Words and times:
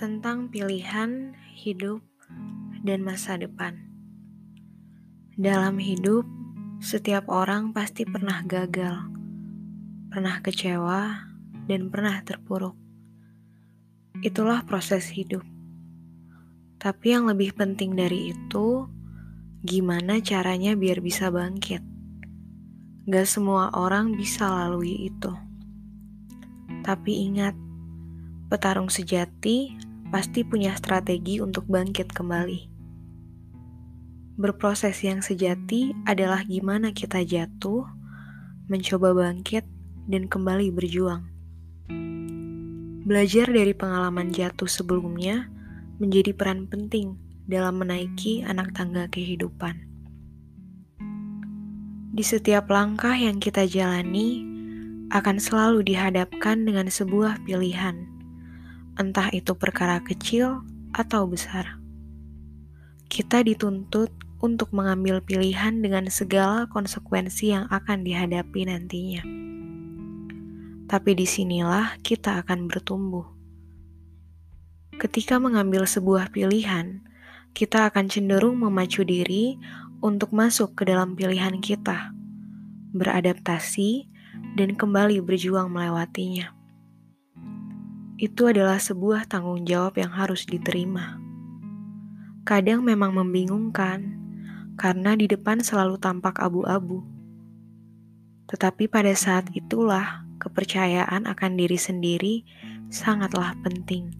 tentang 0.00 0.48
pilihan 0.48 1.36
hidup 1.52 2.00
dan 2.88 3.04
masa 3.04 3.36
depan. 3.36 3.76
Dalam 5.36 5.76
hidup, 5.76 6.24
setiap 6.80 7.28
orang 7.28 7.76
pasti 7.76 8.08
pernah 8.08 8.40
gagal, 8.48 8.96
pernah 10.08 10.40
kecewa, 10.40 11.28
dan 11.68 11.92
pernah 11.92 12.16
terpuruk. 12.24 12.72
Itulah 14.24 14.64
proses 14.64 15.12
hidup. 15.12 15.44
Tapi 16.80 17.06
yang 17.12 17.28
lebih 17.28 17.52
penting 17.52 17.92
dari 17.92 18.32
itu, 18.32 18.88
gimana 19.60 20.16
caranya 20.24 20.80
biar 20.80 21.04
bisa 21.04 21.28
bangkit. 21.28 21.84
Gak 23.04 23.28
semua 23.28 23.68
orang 23.76 24.16
bisa 24.16 24.48
lalui 24.48 25.12
itu. 25.12 25.32
Tapi 26.88 27.28
ingat, 27.28 27.52
petarung 28.48 28.88
sejati 28.88 29.89
pasti 30.10 30.42
punya 30.42 30.74
strategi 30.74 31.38
untuk 31.38 31.70
bangkit 31.70 32.10
kembali. 32.10 32.66
Berproses 34.34 34.98
yang 35.06 35.22
sejati 35.22 35.94
adalah 36.02 36.42
gimana 36.42 36.90
kita 36.90 37.22
jatuh, 37.22 37.86
mencoba 38.66 39.14
bangkit, 39.14 39.62
dan 40.10 40.26
kembali 40.26 40.74
berjuang. 40.74 41.22
Belajar 43.06 43.46
dari 43.46 43.70
pengalaman 43.70 44.34
jatuh 44.34 44.66
sebelumnya 44.66 45.46
menjadi 46.02 46.34
peran 46.34 46.66
penting 46.66 47.14
dalam 47.46 47.78
menaiki 47.78 48.42
anak 48.42 48.74
tangga 48.74 49.06
kehidupan. 49.06 49.78
Di 52.10 52.26
setiap 52.26 52.66
langkah 52.66 53.14
yang 53.14 53.38
kita 53.38 53.70
jalani, 53.70 54.42
akan 55.10 55.38
selalu 55.38 55.86
dihadapkan 55.86 56.62
dengan 56.66 56.86
sebuah 56.90 57.42
pilihan 57.46 58.09
entah 59.00 59.32
itu 59.32 59.56
perkara 59.56 60.04
kecil 60.04 60.60
atau 60.92 61.24
besar. 61.24 61.80
Kita 63.08 63.40
dituntut 63.40 64.12
untuk 64.44 64.76
mengambil 64.76 65.24
pilihan 65.24 65.80
dengan 65.80 66.12
segala 66.12 66.68
konsekuensi 66.68 67.56
yang 67.56 67.64
akan 67.72 68.04
dihadapi 68.04 68.60
nantinya. 68.68 69.24
Tapi 70.84 71.10
di 71.16 71.24
sinilah 71.24 71.96
kita 72.04 72.44
akan 72.44 72.68
bertumbuh. 72.68 73.24
Ketika 75.00 75.40
mengambil 75.40 75.88
sebuah 75.88 76.28
pilihan, 76.28 77.00
kita 77.56 77.88
akan 77.88 78.12
cenderung 78.12 78.60
memacu 78.60 79.00
diri 79.00 79.56
untuk 80.04 80.36
masuk 80.36 80.76
ke 80.76 80.84
dalam 80.84 81.16
pilihan 81.16 81.56
kita, 81.64 82.12
beradaptasi, 82.92 84.12
dan 84.60 84.76
kembali 84.76 85.24
berjuang 85.24 85.72
melewatinya 85.72 86.59
itu 88.20 88.52
adalah 88.52 88.76
sebuah 88.76 89.24
tanggung 89.24 89.64
jawab 89.64 89.96
yang 89.96 90.12
harus 90.12 90.44
diterima. 90.44 91.16
Kadang 92.44 92.84
memang 92.84 93.16
membingungkan, 93.16 94.20
karena 94.76 95.16
di 95.16 95.24
depan 95.24 95.64
selalu 95.64 95.96
tampak 95.96 96.36
abu-abu. 96.36 97.00
Tetapi 98.52 98.92
pada 98.92 99.16
saat 99.16 99.48
itulah 99.56 100.28
kepercayaan 100.36 101.24
akan 101.24 101.52
diri 101.56 101.80
sendiri 101.80 102.44
sangatlah 102.92 103.56
penting. 103.64 104.12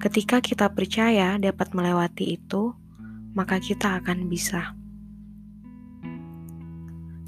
Ketika 0.00 0.40
kita 0.40 0.72
percaya 0.72 1.36
dapat 1.36 1.76
melewati 1.76 2.40
itu, 2.40 2.72
maka 3.36 3.60
kita 3.60 4.00
akan 4.00 4.24
bisa. 4.24 4.72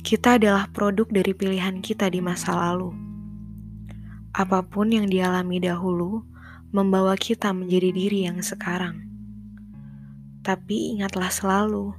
Kita 0.00 0.40
adalah 0.40 0.64
produk 0.72 1.12
dari 1.12 1.36
pilihan 1.36 1.84
kita 1.84 2.08
di 2.08 2.24
masa 2.24 2.56
lalu 2.56 3.09
Apa 4.40 4.64
pun 4.64 4.88
yang 4.88 5.04
dialami 5.04 5.60
dahulu 5.60 6.24
membawa 6.72 7.12
kita 7.12 7.52
menjadi 7.52 7.92
diri 7.92 8.24
yang 8.24 8.40
sekarang. 8.40 9.04
Tapi 10.40 10.96
ingatlah 10.96 11.28
selalu, 11.28 11.92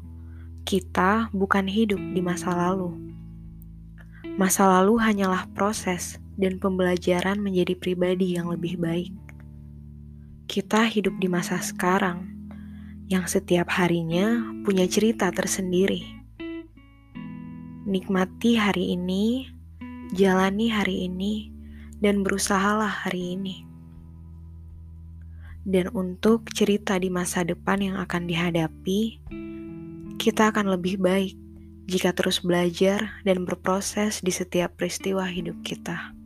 kita 0.66 1.30
bukan 1.38 1.70
hidup 1.70 2.02
di 2.02 2.18
masa 2.18 2.58
lalu. 2.58 2.98
Masa 4.42 4.66
lalu 4.66 4.98
hanyalah 4.98 5.46
proses 5.54 6.18
dan 6.34 6.58
pembelajaran 6.58 7.38
menjadi 7.38 7.78
pribadi 7.78 8.34
yang 8.34 8.50
lebih 8.50 8.82
baik. 8.82 9.14
Kita 10.50 10.90
hidup 10.90 11.22
di 11.22 11.30
masa 11.30 11.62
sekarang, 11.62 12.26
yang 13.06 13.30
setiap 13.30 13.70
harinya 13.70 14.50
punya 14.66 14.90
cerita 14.90 15.30
tersendiri. 15.30 16.02
Nikmati 17.86 18.58
hari 18.58 18.98
ini, 18.98 19.46
jalani 20.18 20.74
hari 20.74 21.06
ini, 21.06 21.51
dan 22.02 22.26
berusahalah 22.26 23.08
hari 23.08 23.38
ini. 23.38 23.64
Dan 25.62 25.94
untuk 25.94 26.50
cerita 26.52 26.98
di 26.98 27.14
masa 27.14 27.46
depan 27.46 27.78
yang 27.86 27.96
akan 28.02 28.26
dihadapi, 28.26 29.22
kita 30.18 30.50
akan 30.50 30.74
lebih 30.74 30.98
baik 30.98 31.38
jika 31.86 32.14
terus 32.18 32.42
belajar 32.42 33.22
dan 33.22 33.46
berproses 33.46 34.26
di 34.26 34.34
setiap 34.34 34.74
peristiwa 34.78 35.26
hidup 35.30 35.62
kita. 35.62 36.18